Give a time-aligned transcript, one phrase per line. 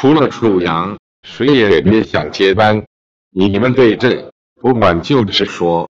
[0.00, 0.96] 除了楚阳，
[1.28, 2.82] 谁也别想接班，
[3.32, 5.89] 你们对朕不管，就是说。